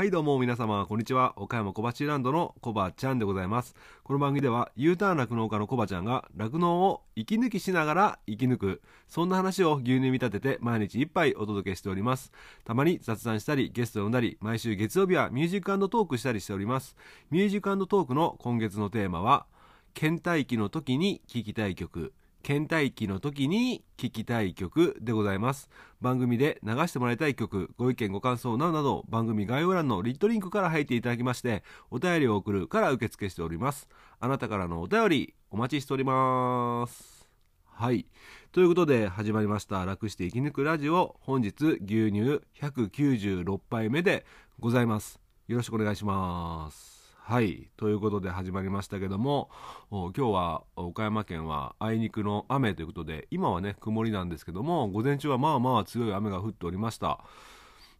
[0.00, 1.34] はいどうも皆様こんにちは。
[1.36, 3.76] 岡山小鉢ランドのコバちゃんでございます。
[4.02, 12.32] この番組では U ターン酪農家のコバちゃんが酪農を息抜きしながら生き抜くそんな話を牛乳見立てて毎日一杯お届けしております。
[12.64, 16.96] たまに雑談したりゲストを呼んだり毎週月曜日はミュージックトークしたりしております。
[17.30, 19.44] ミュージックトークの今月のテーマは
[19.92, 22.14] 倦怠期の時に聴きたい曲。
[22.42, 25.68] 倦怠期の時に聴きたい曲でございます。
[26.00, 33.88] 番組で流してもらいたい曲ご意見ご感想などなど番組概要欄のリットリンクから入っていただきましてお便りを送るから受付しております。
[34.18, 37.28] あなたからのお便りお待ちしております。
[37.64, 38.06] はい。
[38.52, 41.16] ということで始まりました楽して生き抜くラジオ。
[41.20, 44.26] 本日牛乳196杯目で
[44.58, 45.20] ございます。
[45.48, 46.99] よろしくお願いします。
[47.30, 47.70] はい。
[47.76, 49.50] ということで始まりましたけども
[49.88, 57.20] 今日は岡山県はあいにくの雨ということで今はね曇りなんですけども午前中はまあまあ強い雨が降っておりました。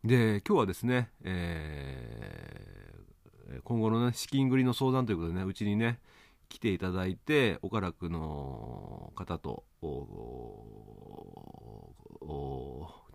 [0.02, 6.00] で今日はですね、えー、今後のね資金繰りの相談ということでねうちにね
[6.48, 10.48] 来ていただいて岡楽の方とちょ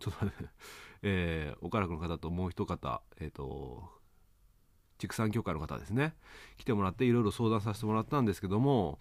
[0.00, 0.34] と待って、
[1.02, 4.05] えー、岡楽の方ともう一方えっ、ー、と
[4.98, 6.14] 畜産協会の方ですね。
[6.56, 8.98] 来てもらっていろいろ相談させてもらったんですけども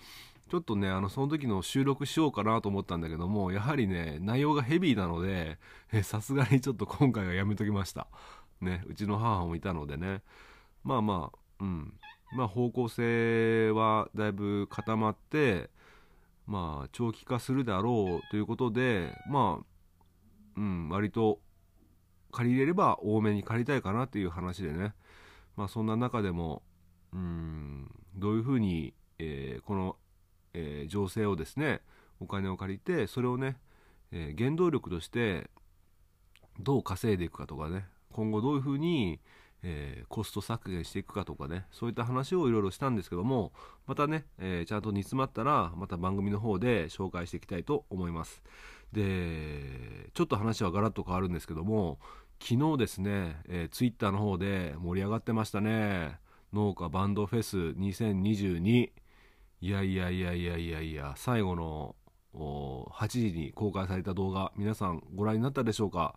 [0.49, 5.57] ちょっとねあのその時の収録しようかなと思ったんだけどもやはりね内容がヘビーなので
[6.03, 8.07] さすがにちょっと今回はやめときました。
[8.61, 10.21] ねうちの母もいたのでね。
[10.83, 11.93] まあまあうん。
[12.35, 15.69] まあ方向性はだいぶ固まって
[16.45, 19.66] まあ長期化するであろうということでまあ
[20.57, 21.39] うん割と
[22.31, 24.93] 借りれれば多めに借りたいかなっていう話でね。
[25.55, 26.63] まあ、そんな中でも
[27.13, 29.95] うんどういうふうに、えー、この、
[30.53, 31.81] えー、情勢をですね
[32.19, 33.57] お金を借りてそれをね、
[34.11, 35.49] えー、原動力として
[36.59, 39.19] どう稼いでいくかとかね今後どういうふうに、
[39.63, 43.51] えー、コスト削減していくかとかねそういった話をいろいろしたんですけども
[43.87, 48.41] またね、えー、ちゃんと煮詰まったらまた番組の方で紹介していきたいと思います。
[48.94, 51.99] でちょっと話はガラッと変わるんですけども
[52.40, 56.19] 昨日ですね、えー、ツイッターの方で盛り上がってましたね。
[56.53, 58.91] 農家バンドフェス2022
[59.62, 61.95] いやいやいやいやいやいや最後の
[62.34, 66.16] 8時に公開された動画皆さんご覧になったでしょうか。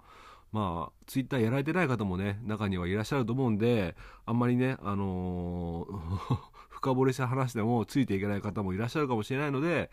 [0.53, 6.39] まあツイッターやられてない方もね中にはいらっしゃると思うんであんまりねあのー
[6.71, 9.91] 深掘りした話でもついていけない方もいらっしゃるかもしれないので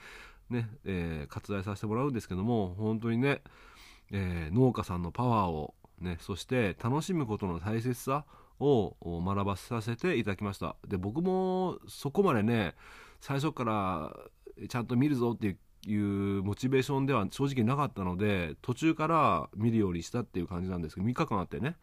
[0.50, 3.42] ね、えー、割愛させてもらうんですけども本当にね、
[4.12, 8.26] えー、農家さんのパワーをね、そして楽しむことの大切さ
[8.60, 10.76] を学ばさせていただきました。
[10.88, 12.76] で僕もそこまでね
[13.22, 14.16] 最初から
[14.68, 15.58] ちゃんと見るぞって
[15.88, 21.76] いうモチベーションでは正直なかったので途中から見るようにしたっていう感じなんですけど3日間あってね。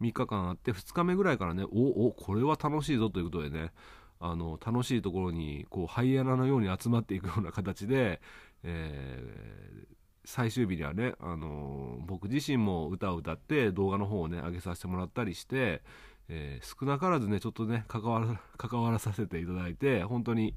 [0.00, 3.72] 3日間あって2日目ぐらいからねおおこれは楽しいぞということでね
[4.20, 8.20] あの楽しいところにこうハイエナのように集まっていくような形で、
[8.62, 9.97] えー、
[10.28, 15.80] 最終日にはね、あのー、僕自身も歌を歌って動画の方をね上げさせてもらったりして、
[16.28, 20.54] えー、少なからずねちょっとね関わら 関わらさせていただいて本当に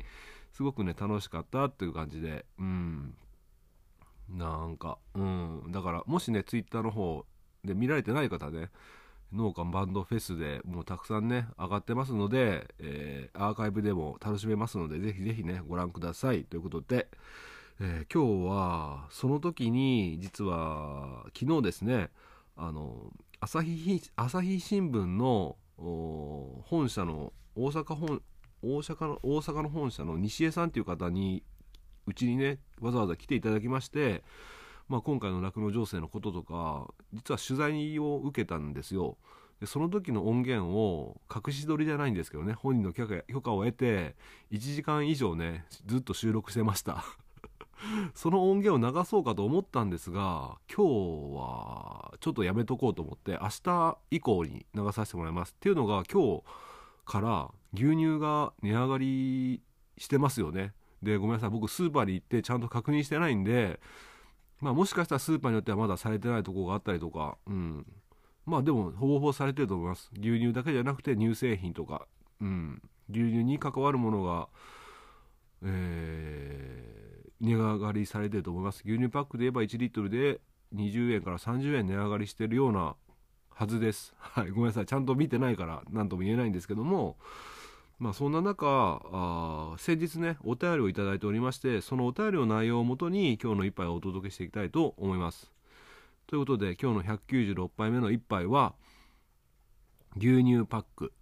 [0.51, 3.15] すごくね楽しかったっていう感じでうん。
[4.27, 5.63] なんかうん。
[5.69, 7.25] だからもしね twitter の方
[7.63, 8.71] で見られてない方ね
[9.31, 17.07] 農家バンドフェスでもうたくさんね上がってますので、えー、アーカイブでも楽しめますのでぜひぜひねご覧くださいということで
[17.79, 22.09] えー、今日はその時に実は昨日ですね
[22.55, 28.21] あの朝日朝日新聞の本社の大阪本
[28.61, 31.43] 大阪の大阪の本社の西江さんという方に
[32.07, 34.23] うちにねわざわざ来ていただきまして、
[34.87, 39.17] まあ、今回の酪農情勢のこととか実は取材を受けたんですよ。
[39.59, 44.15] でその時の音源を隠し撮りじゃないんですけどね本人の許可許可を得て
[44.51, 47.05] 1時間以上ねずっと収録してました
[48.13, 50.85] その音源を流そうかと思ったんですが今
[51.33, 56.43] 日はちょっとやめとこうと思って明日以降に流させてもらいますっていうのが今日
[57.05, 59.61] から牛乳が値上がり
[59.97, 60.73] してますよね。
[61.01, 63.79] でごめんなさい僕スーパーに行ってちゃんと確認してないんで
[64.59, 67.85] まあもしかしたらスーパーによってはまだされてないとこがあったりとかうん。
[68.45, 70.11] まあでもほぼほぼされてると思います。
[70.13, 72.07] 牛乳だけじゃなくて乳製品とか
[72.39, 72.81] うん。
[73.09, 74.47] 牛乳に関わるものが
[75.63, 76.91] えー
[77.41, 80.41] 値上がりされてると思います牛乳パックで言えば1リットルで
[80.75, 82.95] 20円から30円値上がりしてるような
[83.53, 84.15] はずです。
[84.17, 84.85] はい、ごめんなさい。
[84.85, 87.17] ちゃんと見てないから何とも言えないんですけども、
[87.99, 95.51] まあそんな中、あ先日ね、お便りをいただいておりまして、そのお便りの内容をもとに今日の一杯をお届けしていきたいと思います。
[96.25, 98.73] ということで今日の196杯目の一杯は、
[100.17, 101.13] 牛乳パック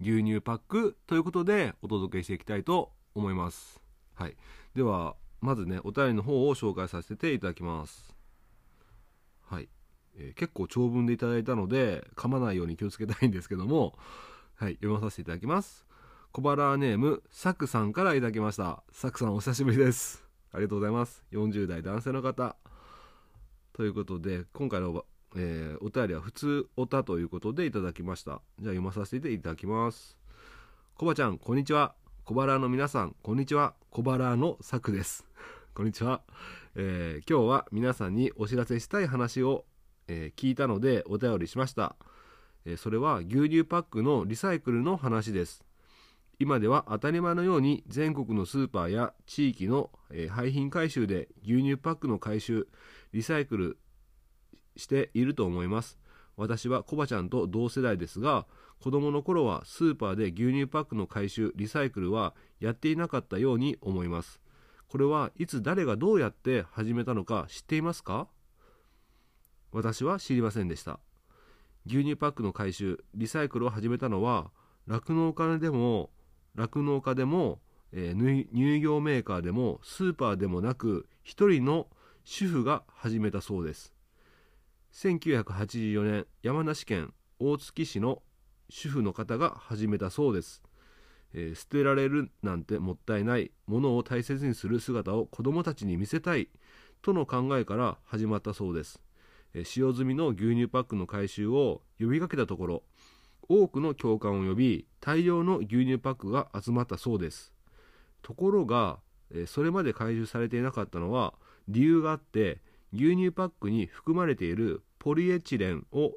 [0.00, 3.80] 牛乳パックということでお届けしていきたいと思います。
[4.14, 4.36] はい。
[4.74, 8.14] ではまずねお便りの方を紹介させていただきます。
[9.48, 9.68] はい、
[10.16, 13.94] えー、結構長文でいただいたので噛まないように気をつけたいんですけども
[14.56, 14.74] はい。
[14.74, 15.86] 読まさせていただきます。
[16.32, 18.82] 小腹ネームサクさんからいただきました。
[18.90, 20.24] サクさんお久しぶりです。
[20.52, 21.24] ありがとうございます。
[21.32, 22.56] 40代男性の方。
[23.72, 25.04] ということで今回の
[25.34, 28.40] えー、お便りは普通おたということでいただきました。
[28.58, 30.16] じゃあ読まさせていただきます。
[30.96, 31.94] コバちゃん、こんにちは。
[32.28, 33.74] 小腹の皆さん、こんにちは。
[33.90, 35.24] 小腹のさくです。
[35.74, 36.22] こんにちは、
[36.74, 39.64] えー、今日は皆さんにお知らせしたい話を、
[40.08, 41.94] えー、聞いたのでお便りしました、
[42.64, 45.64] えそれは牛乳パックのリサイクルの話です。
[46.40, 52.66] 今では当たり前のように全国のスーパーや地域の、え廃品回収で牛乳パックの回収、
[53.12, 53.78] リサイクル
[54.74, 55.96] していると思います
[56.36, 58.46] 私はコバちゃんと同世代ですが
[58.80, 64.40] 子供の頃はスーパーで牛乳パックの回収リサイクルはやっていなかったように思います。
[64.88, 68.28] これはいつ誰がどうやって始めたのか知っていますか？
[69.72, 71.00] 私は知りませんでした。
[71.86, 74.50] 牛乳パックの回収リサイクルを始めたのは
[74.86, 76.10] 酪農家でも
[76.54, 77.60] 酪農家でも、
[77.92, 81.88] えー、乳業メーカーでもスーパーでもなく一人の
[82.24, 83.92] 主婦が始めたそうです。
[84.92, 88.22] 1984年山梨県大月市の
[88.68, 90.62] 主婦の方が始めたそうです、
[91.34, 96.48] えー、捨てられるなんてもったいないものを大切にする姿を子どもたちに見せたい
[97.02, 99.00] との考えから始まったそうです、
[99.54, 102.82] えー、使用済みの牛乳パックの回収を呼びかけたところ
[103.48, 107.52] 多くの共感を呼び大量の牛乳パックが集まったそうです。
[108.22, 108.98] ところが、
[109.30, 111.34] えー、それまで回収されていなかったのは
[111.68, 112.60] 理由があって
[112.92, 116.12] 牛乳パックに含まれているポリエチレンを、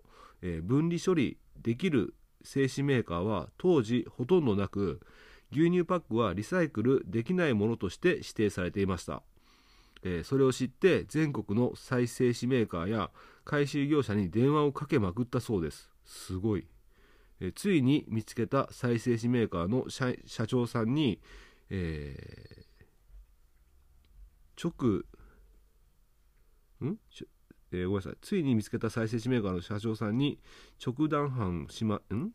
[0.63, 5.01] 分離処理できる製紙メーカーは当時ほとんどなく
[5.51, 9.23] 牛乳パックはリサイクルできないものとして指定されていました、
[10.03, 13.09] えそれを知って全国の再生紙メーカーや
[13.45, 15.89] 回収業者に電話をかけまくったそうです。
[16.05, 16.67] すごい、
[17.39, 21.19] えついに見つけた再生紙メーカーの社長さんに、
[21.71, 25.03] えー、直
[26.85, 26.97] ん？
[27.71, 28.17] えー、ごめんなさい。
[28.21, 30.39] ついに見つけた再生紙メーカーの社長さんに
[30.85, 32.31] 直談判しまん？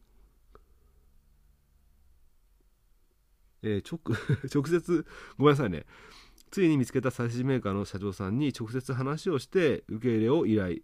[3.63, 4.17] えー、直
[4.55, 5.07] 直接
[5.39, 5.87] ごめんなさいね。
[6.51, 10.79] ついに見つけた再生紙メーカーの社長さんに直接話をして受け入れを依頼。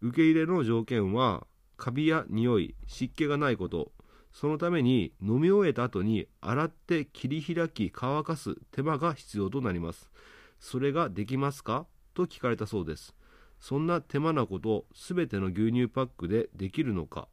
[0.00, 1.46] 受け入れの条件は
[1.76, 3.92] カビや匂い湿気がないこと。
[4.32, 10.10] そのために飲み終えた後に洗って切り開き乾かす手間が必要となります。
[10.58, 11.86] それができますか？
[12.14, 13.14] と聞かれたそうです。
[13.60, 17.28] そんな手間なこと全ての牛乳パックでできるのか？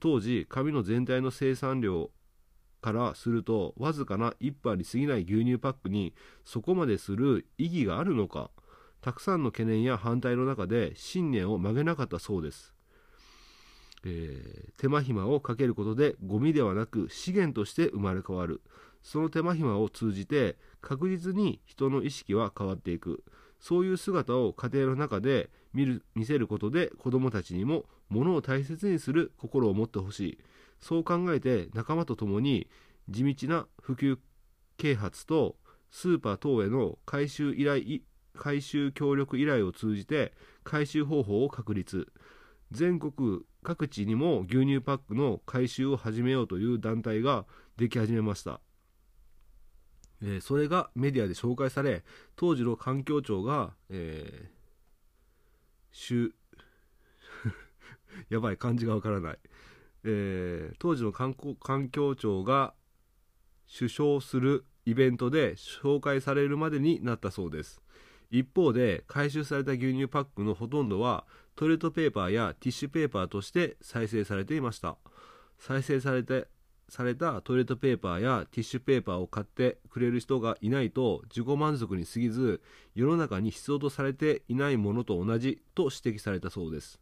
[0.00, 2.10] 当時紙の全体の生産量
[2.80, 8.50] からするとわずかな1杯に過ぎない牛乳パックにそこまでする意義があるのか？
[9.00, 12.72] たくさんの懸念や反対の中で信念を曲げなかったそうです、
[14.04, 18.62] えー、手間暇をかけることでゴミではなく資源として生まれ変わる。
[19.02, 23.24] その手間暇を通じて確実に人の意識は変わっていく。
[23.62, 30.38] そういう姿を家庭の中で見る見せることで子どもたちにも物を大切にする心を持ってほしい。
[30.80, 32.68] そう考えて仲間と共に
[33.08, 34.18] 地道な普及
[34.76, 35.54] 啓発と
[35.92, 38.00] スーパー等への回収依頼
[38.34, 40.32] 回収協力依頼を通じて
[40.64, 42.12] 回収方法を確立。
[42.72, 47.44] 全国各地にも牛乳パックの回収を始めようという団体が
[47.76, 48.60] でき始めました。
[50.22, 52.04] えー、それがメディアで紹介され
[52.36, 56.32] 当時の環境庁が、えー、
[58.30, 59.38] やばい漢字がわからない、
[60.04, 61.34] えー、当時の環
[61.90, 62.74] 境庁が
[63.76, 67.80] 首相するイベントで紹介されるまでになったそうです。
[68.30, 74.96] 一方で回収された牛乳パックのほとんどはトイレットペーパーやティッシュペーパーとして再生されていました。
[75.58, 76.48] 再生されて
[76.92, 82.60] されたトイレットペーパーやティッシュペーパーを買ってくれる人がいないと自己満足に過ぎず
[82.94, 87.00] 世の中に必要とされていないものと同じと指摘されたそうです。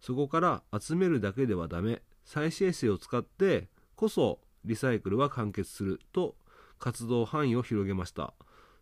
[0.00, 2.00] そこから集めるだけではダメ。
[2.24, 6.34] 再生成を使ってこそリサイクルは完結すると
[6.78, 8.32] 活動範囲を広げました。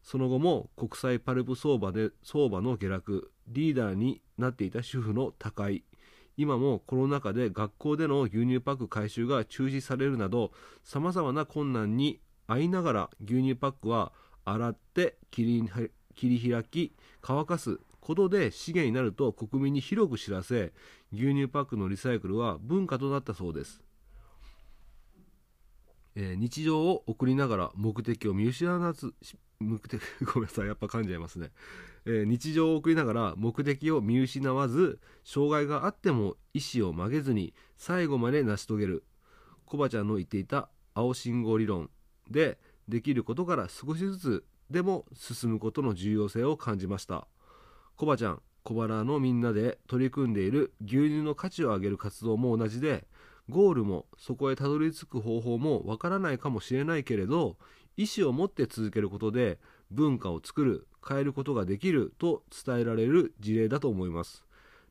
[0.05, 5.83] その後も国際パルプ相場で相場の下落リーダーになっていた主婦の高い
[6.39, 10.53] 今もコロナ禍で学校での牛乳パック回収が中止されるなど
[10.85, 14.13] さまざまな困難に遭いながら牛乳パックは
[14.45, 20.73] 洗って切り切り開き乾かすことで資源になると国民に広く知らせ
[21.13, 23.83] 牛乳パックのリサイクルは文化となったそうです。
[26.15, 29.13] えー、日常を送りながら目的を見失わず
[29.61, 31.51] 目的ごめんなさいやっぱ噛んじゃいますね、
[32.07, 39.05] えー、日常を送りながら目的を見失わず障害があっても意思を曲げずに最後まで成し遂げる。
[39.67, 41.91] コバちゃんの言っていた青信号理論
[42.31, 47.27] でできることから少しずつでも進むことの重要性を感じました。
[47.97, 53.07] コバちゃん小腹のみんなで取り組んでいる牛乳の価値を上げる活動も同じで
[53.49, 57.57] ゴールもそこへたどり着く方法もわからないかもしれないけれど
[57.99, 59.59] 意思を持って続けることで
[59.91, 64.45] 文化を作る変えることができると伝えられる事例だと思います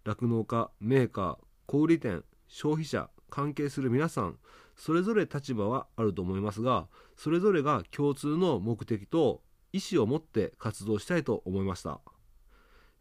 [0.04, 4.38] 酪農家メーカー小売店消費者関係する皆さん
[4.76, 9.42] それぞれ立場はあると思いますがそれぞれが共通の目的と
[9.74, 12.00] 意思を持って活動したいと思いました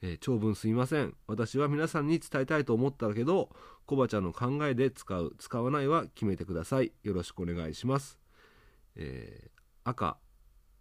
[0.02, 1.14] えー、長文すいません。
[1.26, 3.50] 私は皆さんに伝えたいと思ったけど、
[3.86, 6.92] コバちゃんの考えで使う、使わないは決めてください。
[7.02, 8.18] よろしくお願いします。
[8.94, 9.55] えー、
[9.86, 10.18] 赤、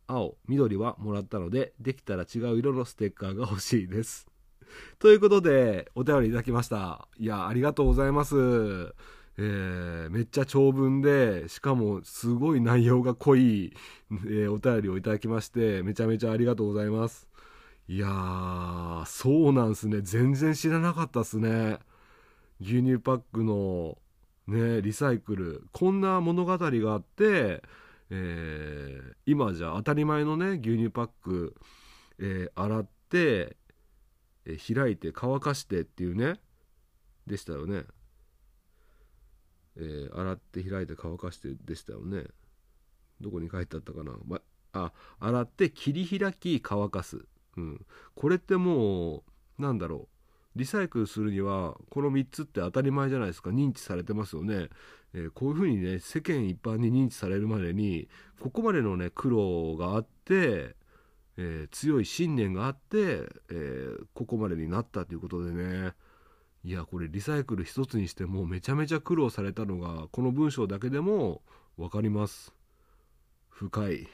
[0.08, 4.28] 青、緑はもらったので、できたら違う色のステッカーが欲しいです。
[4.98, 7.08] ということで、お便りいただきました。
[7.18, 8.36] いや、ありがとうございます。
[9.38, 13.76] えー、めっちゃ長文で、しかもすごい内容が濃い、
[14.10, 17.28] えー、お便りをいただきまして、めちゃめちゃありがとうございます。
[17.88, 20.02] いやー、そうなんすね。
[20.02, 21.78] 全然知らなかったっすね。
[22.60, 24.00] 牛乳パックの、
[24.48, 25.68] ね、リサイクル。
[25.74, 27.62] こんな物語があって、
[28.10, 31.56] えー、今じゃ当たり前のね、牛乳パック、
[32.20, 33.58] えー、洗って、
[34.46, 36.40] えー、開いて乾かしてっていうね、
[37.28, 37.84] でしたよね。
[39.78, 42.26] え洗って開いて乾かしてでしたよね。
[43.20, 44.14] どこに書いてあったかな。
[44.26, 44.40] ま、
[44.74, 47.26] あ、洗って切り開き乾かす。
[47.58, 47.86] うん、
[48.16, 49.24] これっても
[49.60, 50.10] うなんだろ
[50.56, 54.70] うリサイクルするにはこの3つって当たり前じゃないですか認知されてますよね、
[55.16, 60.76] えー、こういうふうにね世間一般に認知されるまでにここまでのね苦労があって、
[61.38, 65.94] えー、強い信念があって、えー、ここまでになったということでね。
[66.66, 71.44] いやこれリサイクル一つにしてもめちゃめちゃ苦労されたのがこの文章だけでも
[71.78, 72.54] 分かります。
[73.50, 74.08] 深い。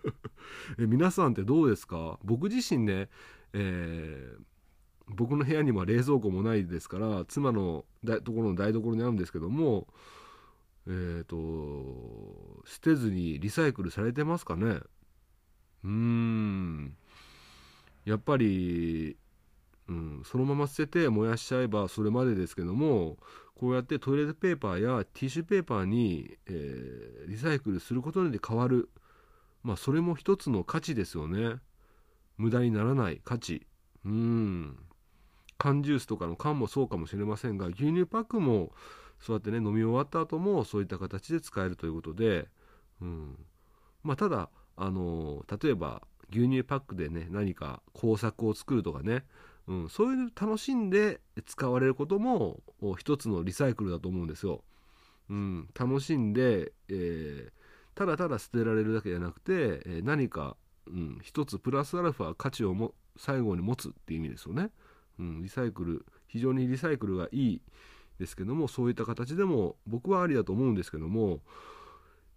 [0.80, 2.18] え皆さんってどうですか？
[2.24, 3.10] 僕自身ね、
[3.52, 4.42] えー、
[5.14, 7.84] 僕の部屋には冷蔵庫もないですから妻の
[8.24, 9.86] ところの台所にあるんですけども
[10.86, 14.80] え、ー、と捨てずにリサイクルされてますかね？
[15.84, 16.96] うーん。
[18.04, 19.16] やっぱり、
[19.88, 23.16] うん、そのまま捨てて燃やしちゃえばそれまでですけども
[23.54, 28.88] こうやってトイレットペーパーやティッシュペーパーに、えー、リサイクルすることで変わる。
[29.62, 31.58] まあそれも一つの価値ですよね。
[32.38, 33.66] 無駄にならない価値。
[34.04, 34.76] うん。
[35.58, 38.72] 缶ジュースとかの缶もそうかもしれませんが牛乳パックも
[39.22, 42.48] そうやってね飲み終わった後もそういった形で使えるということで、
[43.00, 43.38] うん
[44.02, 49.24] まあ、ただあの例えば牛乳パックでね何か工作を作るとかね
[49.68, 52.60] うん、そういう楽しんで使われることも
[52.98, 54.62] 一つのリサイクルだと思うんですよ。
[55.30, 57.50] うん、楽しんで、えー、
[57.94, 60.56] ただただ捨てられるだけじゃなくて、えー、何か、
[60.88, 64.70] うん、一つプラスアルファ価値をも最後に持つっていう意味ですよね。
[65.18, 67.62] うん、リサイクル非常にリサイクルがいい
[68.22, 71.40] ですけどもそういった形でも僕はありだと思うんですけども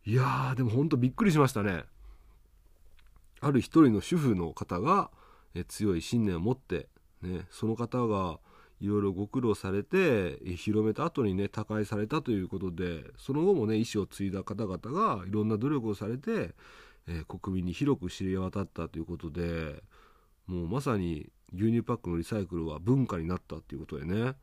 [0.04, 1.84] いやーでもほんとびっくりしましたね。
[3.42, 5.12] ある一人の主婦の方が、
[5.54, 6.88] え強い信念を持って
[7.22, 8.39] ね、その方が
[8.82, 16.54] いろいろご苦労されて広めた後にね他界されたということでその後もね意思を継いだ方々がいろんな努力をされて、
[17.08, 19.82] えー、国民に広く知り渡ったということで
[20.48, 24.34] もうまさに牛乳パックのリサイクルは文化になったっていうことでね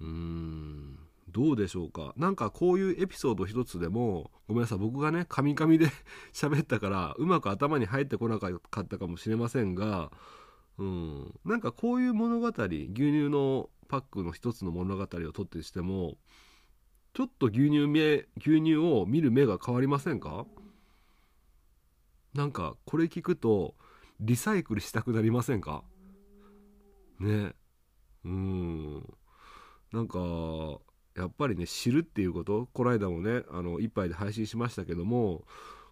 [0.00, 0.98] うん。
[1.30, 2.14] どうでしょうか。
[2.16, 4.78] なんかこういうエピソード一つでもごめんなさい。
[4.78, 5.86] 僕がねカミカミで
[6.32, 10.10] 喋ったからうまく頭に入ってこなかったかもしれませんが
[10.78, 12.56] うん、なんかこういう物語牛
[12.94, 16.16] 乳のパックの一つの物語をとってしても
[17.14, 20.46] ちょっと牛乳目牛乳を見る目が変わりませんか？
[22.32, 23.74] なんかこれ聞くと
[24.20, 25.82] リサイクルしたくなりませんか？
[27.18, 27.54] ね。
[28.24, 29.14] うん。
[29.92, 30.18] なんか
[31.16, 32.68] やっぱりね知るっていうこと？
[32.72, 35.44] この間もねあの一杯で配信しましたけども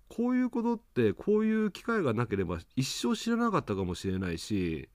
[0.08, 4.88] こういうことってこういう機会がなければ一生知らなかったかもしれないし、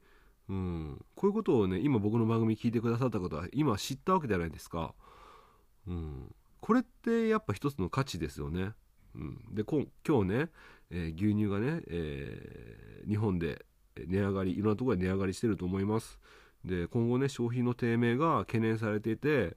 [0.47, 4.93] うん、こういうことをね今僕の番組聞いてくださった方は今知ったわけじゃないですか、
[5.87, 8.71] うん、これってやっぱ一つの価値ですよね、
[9.15, 10.49] うん、で今日ね、
[10.91, 13.65] えー、牛乳がね、えー、日本で
[13.97, 16.19] 値上がりいろんなところで値上がりしてると思います。
[16.65, 19.55] で今後ね消費の低迷が懸念されていて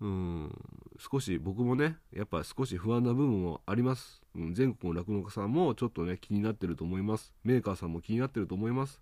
[0.00, 0.52] うん
[0.98, 7.32] 少し僕もねやっぱ少し不安な部分もあります、うん、全国の酪農家さんもちょっとね気になってると思います。
[7.44, 9.00] メーカーさんも気になってると思います、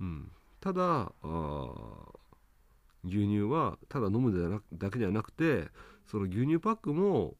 [0.00, 1.12] うん、ただ
[3.04, 5.68] 牛乳はただ飲むだけではなくて
[6.06, 7.34] その牛乳パックも、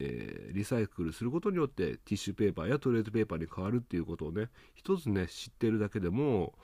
[0.00, 6.54] えー、リサイクルすることによってティッシュペーパーやトイレットペーパーに変わるっていうことをね一つね知ってるだけでも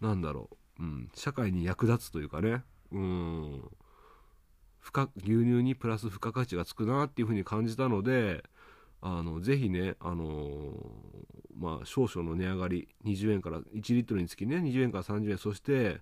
[0.00, 2.62] なんだろう、うん、社会に役立つというかね。
[2.92, 3.62] うん。
[5.16, 8.44] 牛乳にプラス付加価値がつくなっていうふうに感じたので
[9.00, 10.72] あのぜひね、あのー、
[11.56, 16.00] まあ、少々の値上がり20円から1リットルにつきね20円から30円そして、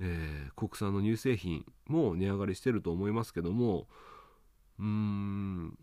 [0.00, 3.86] えー、国産の乳製品も値上がりしてると思いますけども
[4.78, 5.78] うーん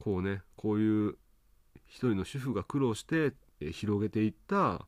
[0.00, 1.16] こうねこういう
[1.86, 4.86] 一人の主婦が苦労して、え、広げていった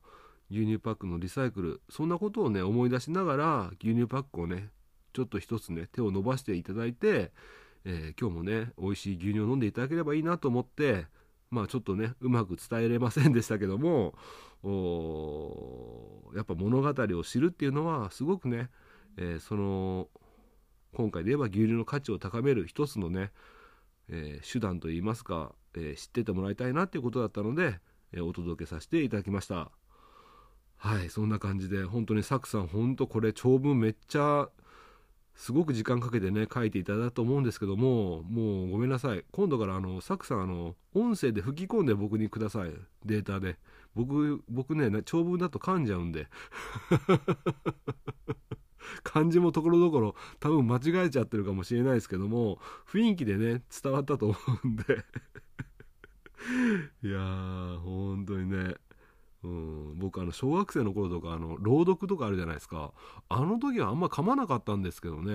[0.50, 4.69] 牛乳パックのリサイクルそんなことをね思い出しながら牛乳パックをね
[5.12, 7.33] ちょっと一つね手を伸ばしていただいて、
[7.85, 11.07] えー、今日もね美味しい牛乳を飲んでいただければいいなと思って
[11.50, 14.14] まあちょっとねうまく伝えれませんでしたけども
[16.35, 18.69] やっぱ物語を知るっていうのはすごくね、
[19.16, 20.09] えー、その
[20.95, 23.30] 今回で言えば牛乳の価値を高める一つのね、
[24.09, 27.78] えー、手段といいますか、えー、知っててもらいたいなっていうことだったので、
[28.12, 29.71] えお届けさせていただきました。
[30.80, 34.49] はいそんな感じで本当にサクさん本当これ長文めっちゃ
[35.34, 39.25] すごく時間かけてね書いていただいたと思うんですけどももうごめんなさい。
[39.30, 42.72] 今度からあのサクさんあの音声で吹き込んで僕にください。
[43.04, 43.58] データで。
[43.94, 46.28] 僕僕ね長文だと噛んじゃうんで。
[49.04, 52.58] 漢字もところどころ多分間違えちゃってるかもしれないですけども
[52.90, 54.84] 雰囲気でね伝わったと思うんで。
[57.02, 58.75] いやー本当にね
[59.42, 62.92] うん、僕あの小学生の頃とかあの朗読とかあるじゃないですか。
[63.28, 65.32] あの時はあんま噛まなかったんですけどね。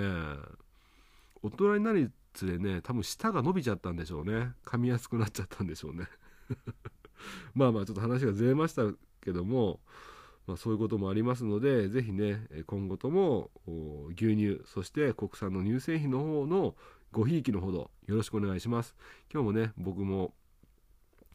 [1.42, 4.52] 大人になりつれね多分舌が伸びちゃったんでしょうね。
[4.66, 6.08] 噛みやすくなっちゃったんでしょうね。
[7.56, 8.84] まあまあちょっと話がずれました
[9.22, 9.80] けども、
[10.46, 13.50] まあ、そういうこともありますので是非ね今後とも
[14.16, 16.76] 牛乳そして国産の乳製品の方の
[17.12, 18.96] ごひいきのほどよろしくお願いします。
[19.34, 20.36] 今日もね僕も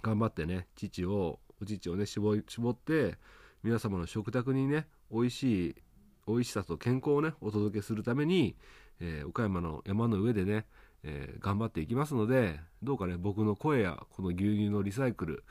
[0.03, 3.17] 頑張ってね父をお乳をね絞絞って
[3.63, 5.75] 皆様の食卓にね美味しい
[6.27, 8.57] 美味しさと健康をねお届けするために、
[9.01, 10.67] えー、岡山の山の上でね、
[11.03, 15.45] えー、頑張っていきますのでどうかね僕の声やこの牛乳のリサイクル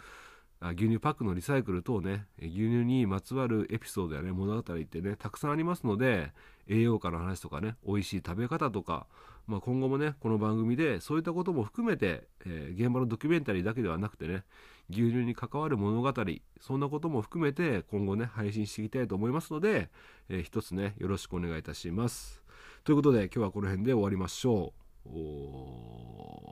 [0.62, 6.32] あ牛乳パックのリサイクル等ね牛乳にまつわるエピソードやね物語ってねたくさんありますので
[6.68, 9.08] 栄養価の話とかね美味しい食べ方とか、
[9.50, 14.44] まあ、今後もねこの番組でそういったことも含めて、えー、現場のドキュメンタリーだけではなくてね
[14.92, 16.14] 牛乳に関わる物語
[16.62, 19.90] そんなことも含めて今後ね配信していきたいと思いますので、
[20.30, 22.44] えー、一つねよろしくお願いいたします。
[22.84, 24.74] ということで今日はこの辺で終わりましょ
[25.08, 25.10] う。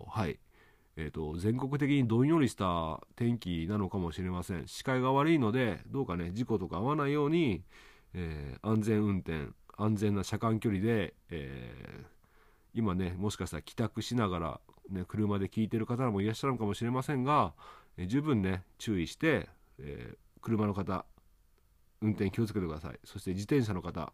[0.10, 0.40] はい。
[1.00, 4.68] えーと、全国的にどんよりした天気なのかもしれません。
[4.68, 7.64] 視界が悪いのでどうかね事故とか合わないように、
[8.16, 12.17] えー、安全運転安全な車間距離で、えー、
[12.74, 17.54] 今ねもしかしたら帰宅しながら、ね、車で聞いてる方もいらっしゃるのかもしれませんが、
[17.98, 19.50] え、十分ね注意して、
[19.80, 21.06] え車の方
[22.02, 23.00] 運転気をつけてください。
[23.04, 24.14] そして自転車の方、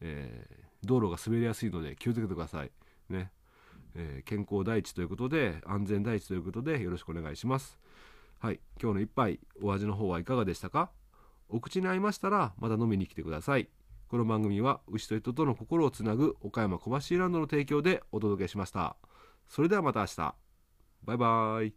[0.00, 2.70] え道路が滑りやすいので気をつけてください。
[3.10, 3.30] ね。
[3.94, 7.78] えー、健康第一ということで安全第一ということでよろしくお願いします。
[8.38, 8.60] はい。
[8.80, 10.90] 今日の一杯お味の方はいかがでしたか？
[11.48, 13.68] お口に合いましたらまた飲みに来てください。
[14.10, 18.96] この番組は牛と人との心をつなぐ岡山小橋ランドの提供でお届けしました。
[19.48, 20.34] それではまた明日。
[21.04, 21.74] バイバーイ。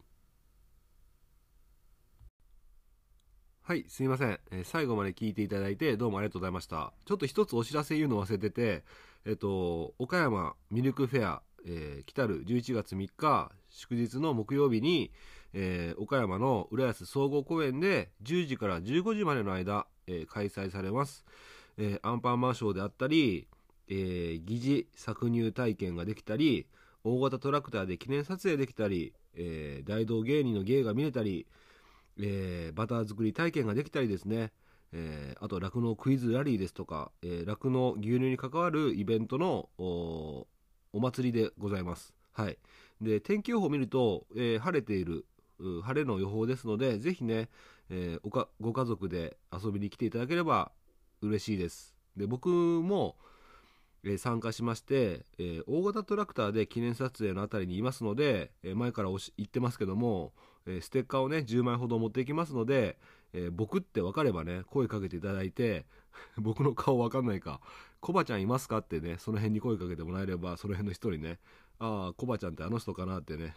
[3.61, 6.91] はい、すいません、えー、最後まで聞いていただいてどうもありがとうございました。
[7.05, 8.83] ちょっと一つお知らせ言うの忘れてて、
[9.27, 15.11] えっと、岡山ミルクフェアえー、来たる11月3日祝日の木曜日に、
[15.53, 21.23] えー、岡山の浦安総合公園で10時から15時までの間、えー、開催されます、
[21.77, 23.47] えアンパンマンショーであったり、
[23.87, 26.67] え疑似搾乳体験ができたり
[27.03, 31.47] 大型トラクターで記念撮影できたり、え大道芸人の芸が見れたり、
[32.17, 34.51] えバター作り体験ができたりですね
[34.95, 37.11] えー、あと酪農クイズラリーですとか
[37.45, 40.45] 酪農、牛乳に関わるイベントのお
[40.93, 42.13] 祭りでございます。
[42.31, 42.57] はい。
[43.01, 45.25] で、天気予報を見ると、えー、晴れている、
[45.83, 47.49] 晴れの予報ですので、ぜひね、
[47.89, 50.71] えー、ご家族で遊びに来ていただければ
[51.27, 51.95] 嬉しいです。
[52.15, 53.15] で、僕も、
[54.03, 60.33] え、参加しまして、えー、大型トラクターで記念撮影のあたりにいますので、え、前から言ってますけども、
[60.65, 62.97] えステッカーをね10枚ほど持っていきますので、
[63.33, 65.85] え僕って分かればね声かけていただいて
[66.37, 67.61] 僕の顔分かんないか
[67.99, 71.39] コバちゃんいますかってねその辺に声かけてもらえればその辺の人にね
[71.79, 73.55] ああコバちゃんってあの人かなってね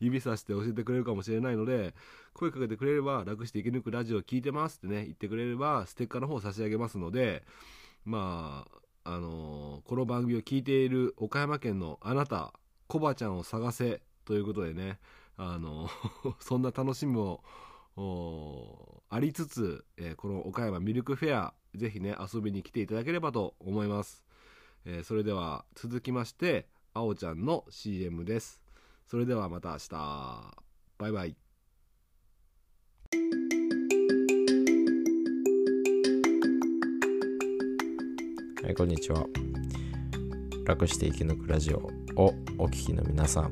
[0.00, 1.94] 指さして教えてくれるかもしれないので
[2.32, 7.44] 声かけてくれれば楽して生き抜くラジオ聞いてますってね言ってくれればステッカーの方差し上げますので
[8.04, 8.66] ま
[9.04, 12.52] ああのー、この番組を聞いている岡山県のあなた
[12.86, 14.98] コバちゃんを探せということでね
[15.36, 15.88] あの
[16.38, 17.42] そんな楽しみも
[19.08, 24.24] ありつつ、えー、この岡山ミルクフェアぜひね遊びに来ていただければと思います、
[24.84, 28.60] えー、それでは続きましてあおちゃんの CM です。
[29.10, 30.54] それではまた明日。
[30.96, 31.36] バイバイ。
[38.62, 39.26] はいこんにちは。
[40.64, 41.78] 楽して生き抜くラジオ
[42.14, 43.46] をお聞きの皆さん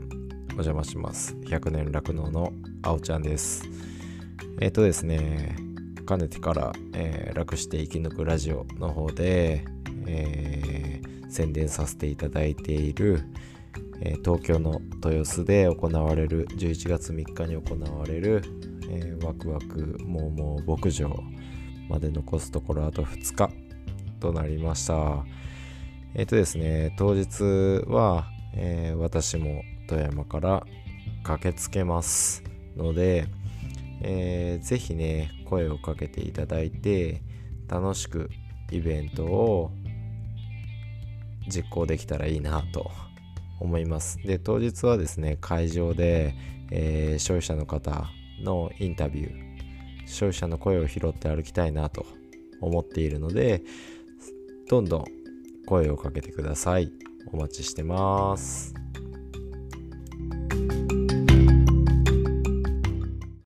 [0.51, 1.35] お邪魔します。
[1.35, 3.65] 100年酪農のあおちゃんです。
[4.61, 5.57] えっ、ー、とですね
[6.07, 9.65] かねてから、えー、楽して生き抜くラジオの方で、
[10.07, 13.25] えー、宣伝させていただいている、
[14.01, 18.43] えー、東京の豊洲で行われる11月3日に行われる、
[18.91, 21.17] えー、ワクワクモーモー牧場
[21.89, 23.51] まで残すところあと2日
[24.21, 25.25] となりました。
[26.15, 27.43] えっ、とですね当日
[27.87, 30.67] は、え私も富山から
[31.23, 32.43] 駆けつけます
[32.77, 33.27] ので、
[34.01, 37.23] えー、ぜひね声をかけていただいて
[37.69, 38.31] 楽しく
[38.71, 39.71] イベントを
[41.49, 42.91] 実行できたらいいなと
[43.61, 44.19] 思います。
[44.25, 46.35] で当日はですね会場で、
[46.71, 48.11] えー、消費者の方
[48.43, 49.49] のインタビュー
[50.07, 52.07] 消費者の声を拾って歩きたいなと
[52.61, 53.63] 思っているので
[54.69, 55.05] どんどん
[55.67, 56.91] 声をかけてください。
[57.31, 58.88] お待ちしてます。